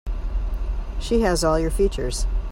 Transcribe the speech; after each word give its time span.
She 0.99 1.21
has 1.21 1.43
all 1.43 1.59
your 1.59 1.69
features. 1.69 2.25